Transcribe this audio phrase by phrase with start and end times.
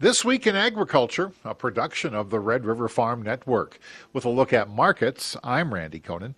[0.00, 3.80] This Week in Agriculture, a production of the Red River Farm Network.
[4.12, 6.36] With a look at markets, I'm Randy Koenen.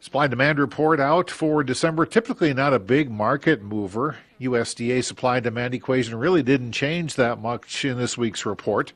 [0.00, 2.06] Supply and demand report out for December.
[2.06, 4.16] Typically not a big market mover.
[4.40, 8.94] USDA supply and demand equation really didn't change that much in this week's report.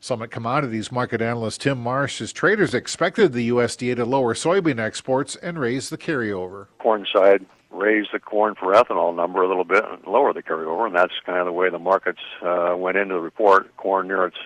[0.00, 5.36] Summit Commodities market analyst Tim Marsh says traders expected the USDA to lower soybean exports
[5.36, 6.68] and raise the carryover.
[6.78, 10.86] Corn side raise the corn for ethanol number a little bit and lower the carryover,
[10.86, 13.76] and that's kind of the way the markets uh, went into the report.
[13.76, 14.38] Corn near its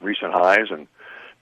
[0.00, 0.86] recent highs and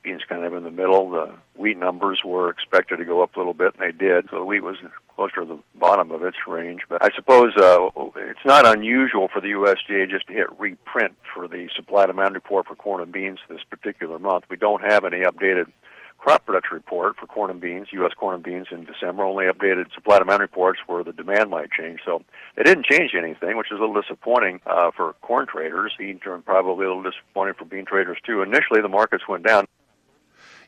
[0.03, 1.11] beans kind of in the middle.
[1.11, 4.29] The wheat numbers were expected to go up a little bit, and they did.
[4.31, 4.77] So the wheat was
[5.15, 6.83] closer to the bottom of its range.
[6.89, 11.49] But I suppose uh, it's not unusual for the USDA just to hit reprint for
[11.49, 14.45] the supply demand report for corn and beans this particular month.
[14.49, 15.67] We don't have any updated
[16.27, 18.11] crop production report for corn and beans, U.S.
[18.19, 19.23] corn and beans in December.
[19.23, 22.01] Only updated supply demand reports where the demand might change.
[22.05, 22.21] So
[22.57, 25.93] they didn't change anything, which is a little disappointing uh, for corn traders.
[25.97, 28.43] Bean probably a little disappointing for bean traders too.
[28.43, 29.67] Initially, the markets went down.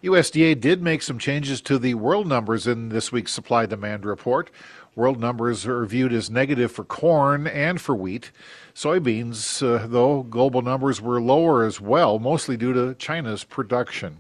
[0.01, 4.53] USDA did make some changes to the world numbers in this week's supply demand report.
[4.95, 8.31] World numbers are viewed as negative for corn and for wheat.
[8.77, 14.19] Soybeans, uh, though, global numbers were lower as well, mostly due to China's production.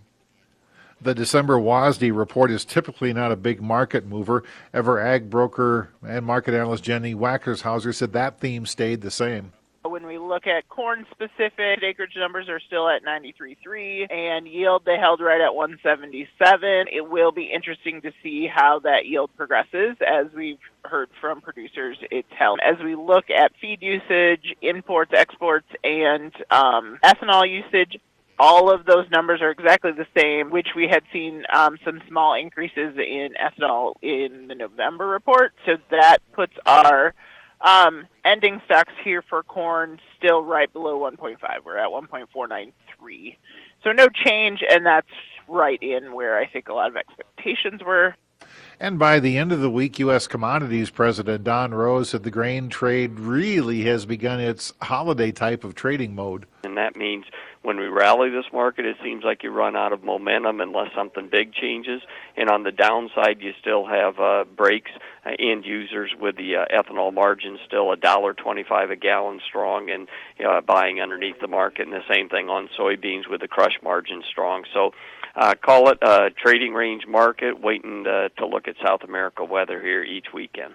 [1.01, 4.43] The December WASDE report is typically not a big market mover.
[4.75, 9.53] Ever ag broker and market analyst Jenny Wackershauser said that theme stayed the same.
[9.85, 14.99] When we look at corn specific, acreage numbers are still at 93.3 and yield they
[14.99, 16.89] held right at 177.
[16.93, 21.97] It will be interesting to see how that yield progresses as we've heard from producers
[22.11, 22.59] it's held.
[22.61, 27.99] As we look at feed usage, imports, exports, and um, ethanol usage,
[28.39, 32.34] all of those numbers are exactly the same, which we had seen um, some small
[32.34, 35.53] increases in ethanol in the November report.
[35.67, 37.14] So that puts our
[37.61, 41.36] um, ending stocks here for corn still right below 1.5.
[41.64, 43.36] We're at 1.493.
[43.83, 45.09] So no change, and that's
[45.48, 48.14] right in where I think a lot of expectations were.
[48.81, 50.28] And by the end of the week, U.S.
[50.28, 55.75] Commodities President Don Rose said the grain trade really has begun its holiday type of
[55.75, 56.47] trading mode.
[56.62, 57.25] And that means
[57.63, 61.29] when we rally this market, it seems like you run out of momentum unless something
[61.31, 62.01] big changes.
[62.37, 64.91] And on the downside, you still have uh, breaks.
[65.27, 69.91] Uh, end users with the uh, ethanol margin still a dollar twenty-five a gallon strong,
[69.91, 70.09] and
[70.47, 71.87] uh, buying underneath the market.
[71.87, 74.65] And the same thing on soybeans with the crush margin strong.
[74.73, 74.93] So.
[75.37, 79.81] Uh, call it a trading range market, waiting to, to look at South America weather
[79.81, 80.75] here each weekend.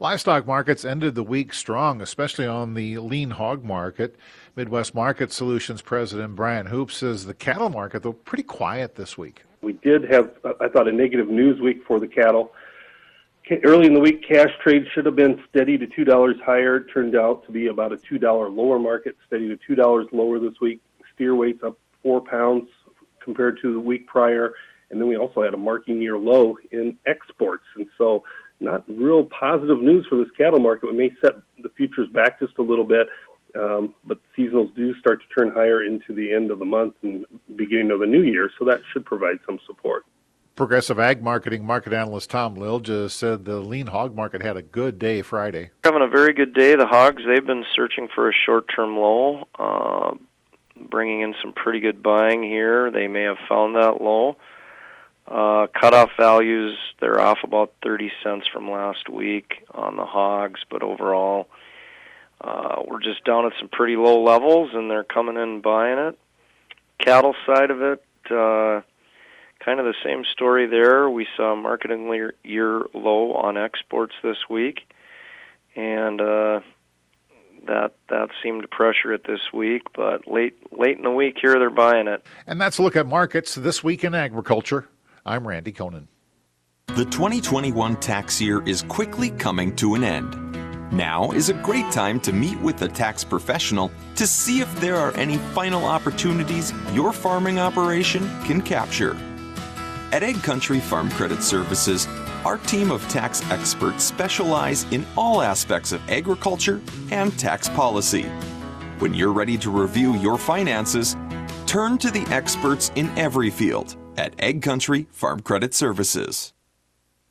[0.00, 4.16] Livestock markets ended the week strong, especially on the lean hog market.
[4.56, 9.42] Midwest Market Solutions President Brian Hoops says the cattle market, though, pretty quiet this week.
[9.62, 12.52] We did have, I thought, a negative news week for the cattle.
[13.64, 16.80] Early in the week, cash trade should have been steady to $2 higher.
[16.80, 18.22] Turned out to be about a $2
[18.54, 20.80] lower market, steady to $2 lower this week.
[21.14, 22.68] Steer weights up four pounds
[23.20, 24.54] compared to the week prior.
[24.90, 27.64] And then we also had a marking year low in exports.
[27.76, 28.22] And so
[28.60, 30.90] not real positive news for this cattle market.
[30.90, 33.08] We may set the futures back just a little bit,
[33.58, 37.24] um, but seasonals do start to turn higher into the end of the month and
[37.56, 40.04] beginning of the new year, so that should provide some support.
[40.56, 45.00] Progressive Ag Marketing market analyst Tom Lilja said the lean hog market had a good
[45.00, 45.70] day Friday.
[45.82, 46.76] Having a very good day.
[46.76, 50.14] The hogs, they've been searching for a short term low, uh,
[50.88, 52.92] bringing in some pretty good buying here.
[52.92, 54.36] They may have found that low.
[55.26, 60.82] Uh, cutoff values, they're off about 30 cents from last week on the hogs, but
[60.82, 61.48] overall,
[62.44, 65.98] uh, we're just down at some pretty low levels, and they're coming in and buying
[65.98, 66.18] it.
[66.98, 68.82] Cattle side of it, uh,
[69.64, 71.08] kind of the same story there.
[71.08, 74.80] We saw marketing year low on exports this week,
[75.74, 76.60] and uh,
[77.66, 79.82] that that seemed to pressure it this week.
[79.94, 82.24] But late late in the week here, they're buying it.
[82.46, 84.88] And that's a look at markets this week in agriculture.
[85.24, 86.08] I'm Randy Koenen.
[86.88, 90.53] The 2021 tax year is quickly coming to an end.
[90.92, 94.96] Now is a great time to meet with a tax professional to see if there
[94.96, 99.14] are any final opportunities your farming operation can capture.
[100.12, 102.06] At AgCountry Farm Credit Services,
[102.44, 106.80] our team of tax experts specialize in all aspects of agriculture
[107.10, 108.24] and tax policy.
[108.98, 111.16] When you're ready to review your finances,
[111.66, 116.52] turn to the experts in every field at AgCountry Farm Credit Services.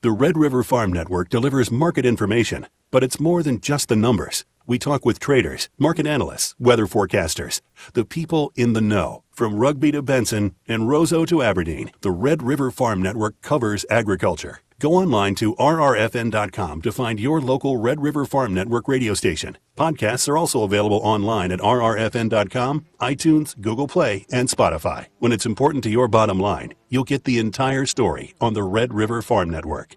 [0.02, 4.46] The Red River Farm Network delivers market information, but it's more than just the numbers.
[4.66, 7.60] We talk with traders, market analysts, weather forecasters,
[7.94, 9.24] the people in the know.
[9.32, 14.60] From Rugby to Benson and Roseau to Aberdeen, the Red River Farm Network covers agriculture
[14.84, 19.58] Go online to rrfn.com to find your local Red River Farm Network radio station.
[19.78, 25.08] Podcasts are also available online at rrfn.com, iTunes, Google Play, and Spotify.
[25.20, 28.94] When it's important to your bottom line, you'll get the entire story on the Red
[28.94, 29.96] River Farm Network.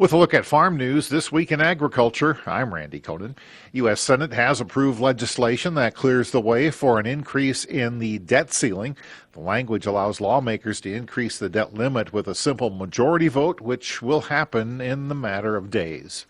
[0.00, 3.36] With a look at farm news this week in agriculture, I'm Randy Koenen.
[3.72, 4.00] U.S.
[4.00, 8.96] Senate has approved legislation that clears the way for an increase in the debt ceiling.
[9.32, 14.00] The language allows lawmakers to increase the debt limit with a simple majority vote, which
[14.00, 16.24] will happen in the matter of days.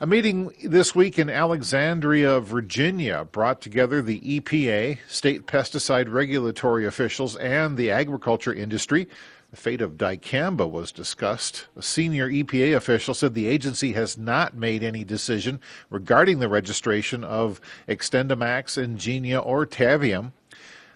[0.00, 7.36] A meeting this week in Alexandria, Virginia, brought together the EPA, state pesticide regulatory officials,
[7.36, 9.08] and the agriculture industry.
[9.50, 11.68] The fate of dicamba was discussed.
[11.74, 15.58] A senior EPA official said the agency has not made any decision
[15.88, 17.58] regarding the registration of
[17.88, 20.32] XtendiMax, Engenia, or Tavium.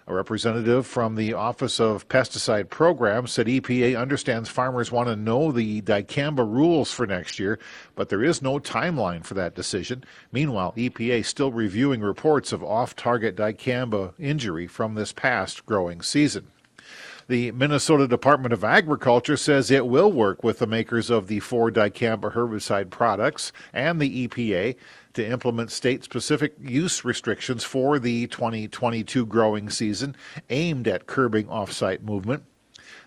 [0.05, 5.51] A representative from the Office of Pesticide Programs said EPA understands farmers want to know
[5.51, 7.57] the dicamba rules for next year,
[7.95, 10.03] but there is no timeline for that decision.
[10.31, 16.49] Meanwhile, EPA still reviewing reports of off target dicamba injury from this past growing season.
[17.29, 21.71] The Minnesota Department of Agriculture says it will work with the makers of the four
[21.71, 24.75] dicamba herbicide products and the EPA
[25.13, 30.17] to implement state specific use restrictions for the 2022 growing season
[30.49, 32.43] aimed at curbing offsite movement.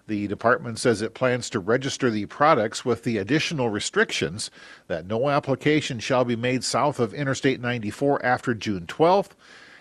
[0.06, 4.50] The department says it plans to register the products with the additional restrictions
[4.86, 9.32] that no application shall be made south of Interstate 94 after June 12th,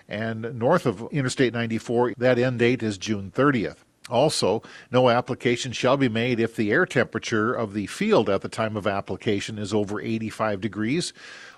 [0.09, 3.84] and north of Interstate 94, that end date is June 30th.
[4.09, 4.61] Also,
[4.91, 8.77] no application shall be made if the air temperature of the field at the time
[8.77, 11.11] of application is over 85 degrees,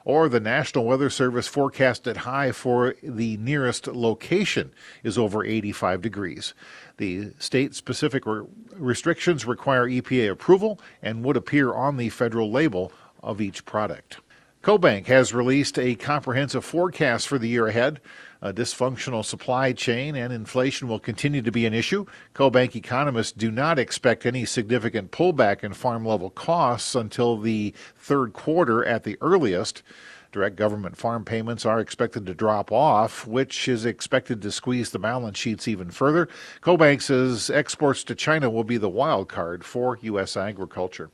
[0.06, 4.72] or the National Weather Service forecasted high for the nearest location
[5.04, 6.54] is over 85 degrees.
[6.96, 8.46] The state specific re-
[8.78, 14.20] restrictions require EPA approval and would appear on the federal label of each product.
[14.64, 18.00] CoBank has released a comprehensive forecast for the year ahead.
[18.42, 22.06] Uh, A dysfunctional supply chain and inflation will continue to be an issue.
[22.34, 28.34] CoBank economists do not expect any significant pullback in farm level costs until the third
[28.34, 29.84] quarter at the earliest.
[30.32, 35.00] Direct government farm payments are expected to drop off, which is expected to squeeze the
[35.00, 36.28] balance sheets even further.
[36.62, 40.36] CoBank says exports to China will be the wild card for U.S.
[40.36, 41.10] agriculture.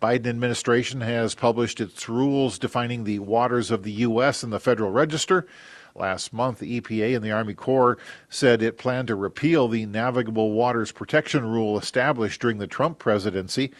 [0.00, 4.44] Biden administration has published its rules defining the waters of the U.S.
[4.44, 5.46] in the Federal Register.
[5.98, 7.96] Last month, the EPA and the Army Corps
[8.28, 13.72] said it planned to repeal the Navigable Waters Protection Rule established during the Trump presidency.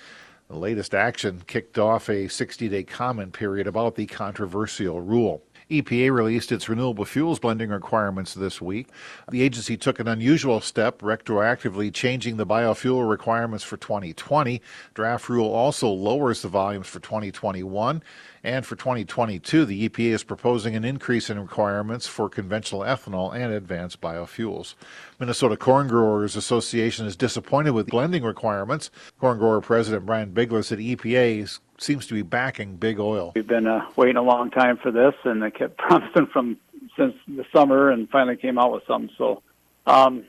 [0.48, 5.42] The latest action kicked off a 60 day comment period about the controversial rule.
[5.70, 8.88] EPA released its renewable fuels blending requirements this week.
[9.30, 14.62] The agency took an unusual step, retroactively changing the biofuel requirements for 2020.
[14.94, 18.02] Draft rule also lowers the volumes for 2021.
[18.44, 23.52] And for 2022, the EPA is proposing an increase in requirements for conventional ethanol and
[23.52, 24.76] advanced biofuels.
[25.18, 28.92] Minnesota Corn Growers Association is disappointed with blending requirements.
[29.18, 33.32] Corn grower President Brian Bigler said EPA seems to be backing big oil.
[33.34, 36.58] We've been uh, waiting a long time for this, and they kept promising from
[36.96, 39.10] since the summer, and finally came out with something.
[39.18, 39.42] So,
[39.86, 40.24] um,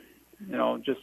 [0.46, 1.00] you know, just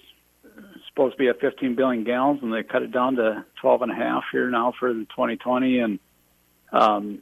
[0.88, 3.92] supposed to be at 15 billion gallons, and they cut it down to 12 and
[3.92, 5.98] a half here now for the 2020, and
[6.72, 7.18] um,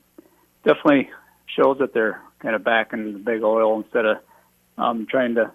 [0.64, 1.10] definitely
[1.46, 4.16] shows that they're kind of backing the big oil instead of
[4.78, 5.50] um, trying to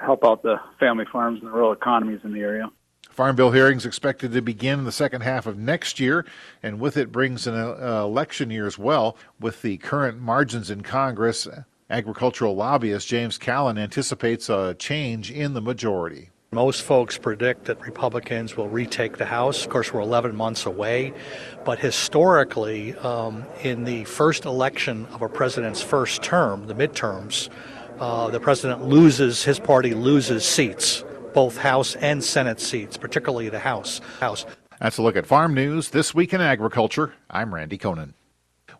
[0.00, 2.70] help out the family farms and the rural economies in the area.
[3.08, 6.24] Farm Bill hearings expected to begin in the second half of next year,
[6.62, 9.16] and with it brings an uh, election year as well.
[9.40, 11.48] With the current margins in Congress,
[11.90, 16.30] agricultural lobbyist James Callan anticipates a change in the majority.
[16.50, 19.64] Most folks predict that Republicans will retake the House.
[19.64, 21.12] Of course, we're 11 months away.
[21.62, 27.50] But historically, um, in the first election of a president's first term, the midterms,
[28.00, 33.58] uh, the president loses, his party loses seats, both House and Senate seats, particularly the
[33.58, 34.00] House.
[34.20, 34.46] House.
[34.80, 37.14] That's a look at farm news this week in agriculture.
[37.28, 38.14] I'm Randy Koenen.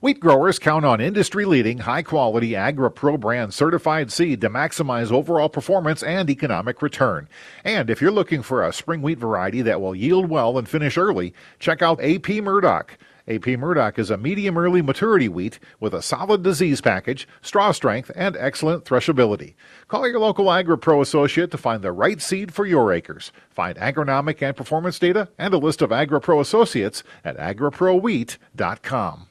[0.00, 5.48] Wheat growers count on industry leading, high quality AgriPro brand certified seed to maximize overall
[5.48, 7.28] performance and economic return.
[7.64, 10.96] And if you're looking for a spring wheat variety that will yield well and finish
[10.96, 12.96] early, check out AP Murdock.
[13.28, 18.10] AP Murdock is a medium early maturity wheat with a solid disease package, straw strength,
[18.16, 19.54] and excellent threshability.
[19.86, 23.30] Call your local AgriPro associate to find the right seed for your acres.
[23.50, 29.26] Find agronomic and performance data and a list of AgriPro associates at agriprowheat.com.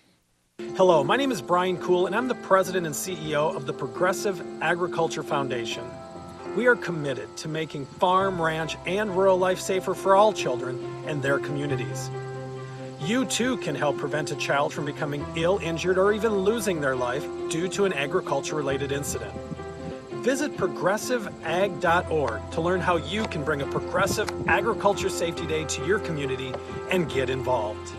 [0.75, 4.44] Hello, my name is Brian Cool, and I'm the president and CEO of the Progressive
[4.62, 5.84] Agriculture Foundation.
[6.56, 11.22] We are committed to making farm, ranch, and rural life safer for all children and
[11.22, 12.12] their communities.
[13.08, 16.94] You too can help prevent a child from becoming ill, injured, or even losing their
[16.94, 19.34] life due to an agriculture related incident.
[20.26, 26.00] Visit progressiveag.org to learn how you can bring a progressive agriculture safety day to your
[26.00, 26.54] community
[26.92, 27.94] and get involved.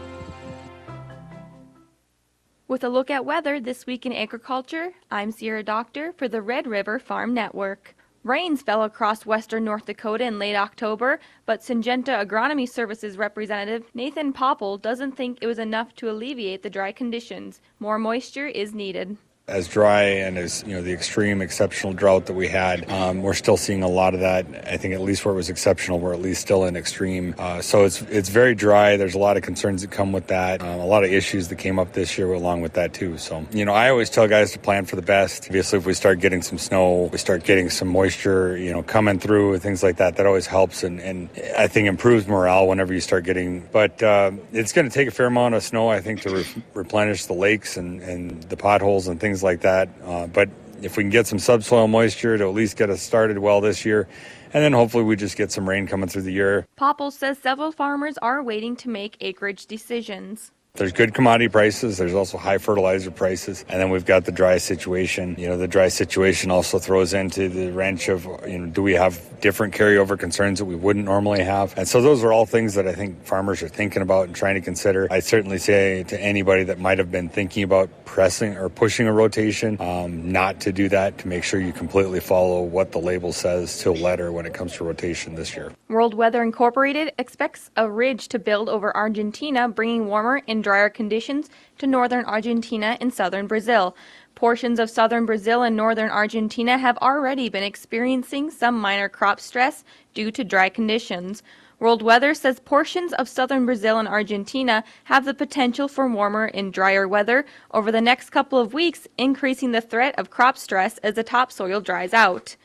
[2.66, 6.66] With a look at weather this week in agriculture, I'm Sierra Doctor for the Red
[6.66, 7.94] River Farm Network.
[8.28, 14.34] Rains fell across western North Dakota in late October, but Syngenta Agronomy Services representative Nathan
[14.34, 17.62] Popple doesn't think it was enough to alleviate the dry conditions.
[17.80, 19.16] More moisture is needed
[19.48, 23.34] as dry and as you know the extreme exceptional drought that we had um, we're
[23.34, 26.12] still seeing a lot of that i think at least where it was exceptional we're
[26.12, 27.34] at least still in extreme.
[27.38, 28.96] Uh, so it's it's very dry.
[28.96, 30.62] There's a lot of concerns that come with that.
[30.62, 33.18] Um, a lot of issues that came up this year along with that too.
[33.18, 35.46] So you know i always tell guys to plan for the best.
[35.46, 39.18] Obviously if we start getting some snow we start getting some moisture you know coming
[39.18, 43.00] through things like that that always helps and, and i think improves morale whenever you
[43.00, 46.20] start getting but uh, it's going to take a fair amount of snow i think
[46.20, 49.88] to re- replenish the lakes and, and the potholes and things things like that.
[50.04, 50.48] Uh, but
[50.82, 53.84] if we can get some subsoil moisture to at least get us started well this
[53.84, 54.08] year,
[54.52, 56.66] and then hopefully we just get some rain coming through the year.
[56.76, 60.50] Popple says several farmers are waiting to make acreage decisions.
[60.74, 61.98] There's good commodity prices.
[61.98, 63.64] There's also high fertilizer prices.
[63.68, 65.34] And then we've got the dry situation.
[65.36, 68.92] You know, the dry situation also throws into the wrench of, you know, do we
[68.92, 71.76] have different carryover concerns that we wouldn't normally have?
[71.76, 74.54] And so those are all things that I think farmers are thinking about and trying
[74.54, 75.08] to consider.
[75.10, 79.12] I certainly say to anybody that might have been thinking about pressing or pushing a
[79.12, 83.32] rotation, um, not to do that, to make sure you completely follow what the label
[83.32, 85.72] says to a letter when it comes to rotation this year.
[85.88, 91.48] World Weather Incorporated expects a ridge to build over Argentina, bringing warmer and drier conditions
[91.78, 93.96] to northern Argentina and southern Brazil.
[94.34, 99.84] Portions of southern Brazil and northern Argentina have already been experiencing some minor crop stress
[100.14, 101.42] due to dry conditions.
[101.80, 106.72] World Weather says portions of southern Brazil and Argentina have the potential for warmer and
[106.72, 111.14] drier weather over the next couple of weeks, increasing the threat of crop stress as
[111.14, 112.56] the topsoil dries out.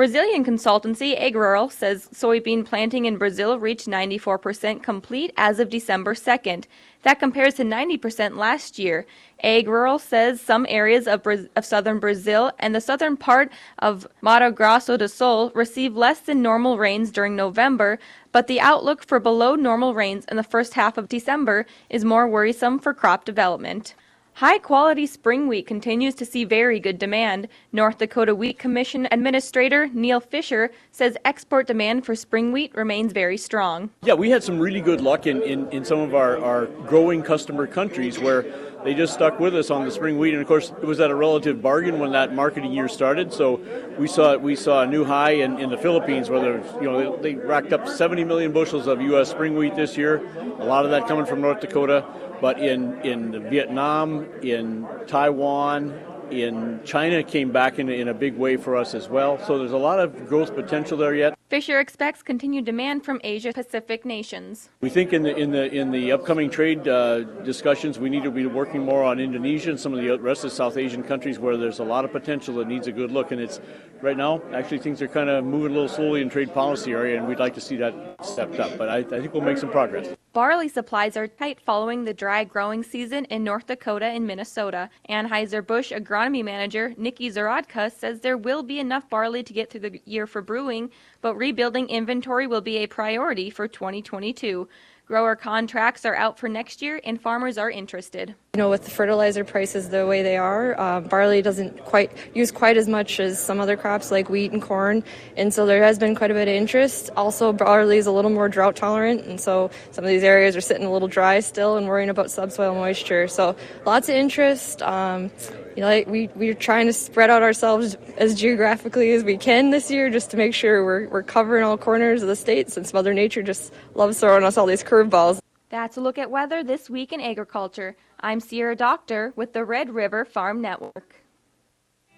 [0.00, 6.64] Brazilian consultancy AgRural says soybean planting in Brazil reached 94% complete as of December 2nd.
[7.02, 9.04] That compares to 90% last year.
[9.44, 14.96] AgRural says some areas of, of southern Brazil and the southern part of Mato Grosso
[14.96, 17.98] do Sul receive less than normal rains during November,
[18.32, 22.26] but the outlook for below normal rains in the first half of December is more
[22.26, 23.94] worrisome for crop development.
[24.40, 27.46] High quality spring wheat continues to see very good demand.
[27.72, 33.36] North Dakota Wheat Commission Administrator Neal Fisher says export demand for spring wheat remains very
[33.36, 33.90] strong.
[34.00, 37.22] Yeah, we had some really good luck in, in, in some of our, our growing
[37.22, 38.46] customer countries where
[38.84, 40.32] they just stuck with us on the spring wheat.
[40.32, 43.32] And of course, it was at a relative bargain when that marketing year started.
[43.32, 43.60] So
[43.98, 47.16] we saw we saw a new high in, in the Philippines where there, you know
[47.16, 49.30] they, they racked up 70 million bushels of U.S.
[49.30, 50.16] spring wheat this year.
[50.58, 52.04] A lot of that coming from North Dakota.
[52.40, 55.92] But in, in Vietnam, in Taiwan,
[56.30, 59.38] in China came back in, in a big way for us as well.
[59.46, 61.39] So there's a lot of growth potential there yet.
[61.50, 64.68] Fisher expects continued demand from Asia Pacific nations.
[64.82, 68.30] We think in the in the in the upcoming trade uh, discussions, we need to
[68.30, 71.56] be working more on Indonesia and some of the rest of South Asian countries where
[71.56, 73.32] there's a lot of potential that needs a good look.
[73.32, 73.60] And it's
[74.00, 77.18] right now actually things are kind of moving a little slowly in trade policy area,
[77.18, 78.78] and we'd like to see that stepped up.
[78.78, 80.06] But I, I think we'll make some progress.
[80.32, 84.88] Barley supplies are tight following the dry growing season in North Dakota and Minnesota.
[85.08, 90.00] Anheuser-Busch agronomy manager Nikki Zarodka says there will be enough barley to get through the
[90.04, 94.68] year for brewing, but rebuilding inventory will be a priority for 2022.
[95.10, 98.32] Grower contracts are out for next year, and farmers are interested.
[98.54, 102.52] You know, with the fertilizer prices the way they are, uh, barley doesn't quite use
[102.52, 105.02] quite as much as some other crops like wheat and corn,
[105.36, 107.10] and so there has been quite a bit of interest.
[107.16, 110.60] Also, barley is a little more drought tolerant, and so some of these areas are
[110.60, 113.26] sitting a little dry still and worrying about subsoil moisture.
[113.26, 114.80] So, lots of interest.
[114.80, 115.32] Um,
[115.80, 119.70] you know, like we we're trying to spread out ourselves as geographically as we can
[119.70, 122.92] this year, just to make sure we're we're covering all corners of the state, since
[122.92, 125.38] Mother Nature just loves throwing us all these curveballs.
[125.70, 127.96] That's a look at weather this week in agriculture.
[128.20, 131.14] I'm Sierra Doctor with the Red River Farm Network.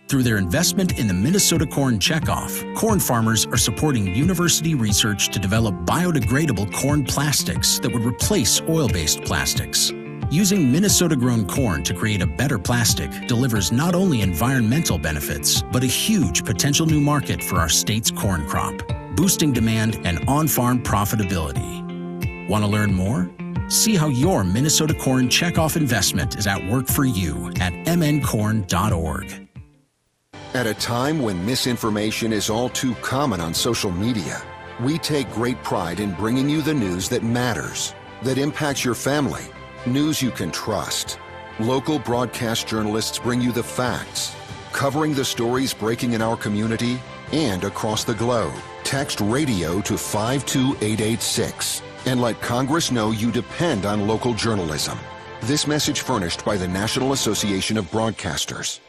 [0.08, 5.38] Through their investment in the Minnesota Corn Checkoff, corn farmers are supporting university research to
[5.38, 9.92] develop biodegradable corn plastics that would replace oil based plastics.
[10.32, 15.82] Using Minnesota grown corn to create a better plastic delivers not only environmental benefits, but
[15.82, 18.72] a huge potential new market for our state's corn crop,
[19.14, 22.48] boosting demand and on farm profitability.
[22.48, 23.30] Want to learn more?
[23.68, 29.48] See how your Minnesota Corn checkoff investment is at work for you at mncorn.org.
[30.54, 34.40] At a time when misinformation is all too common on social media,
[34.80, 39.44] we take great pride in bringing you the news that matters that impacts your family,
[39.86, 41.18] news you can trust.
[41.58, 44.34] Local broadcast journalists bring you the facts,
[44.72, 47.00] covering the stories breaking in our community
[47.32, 48.54] and across the globe.
[48.84, 54.98] Text radio to 52886 and let Congress know you depend on local journalism.
[55.42, 58.80] This message furnished by the National Association of Broadcasters.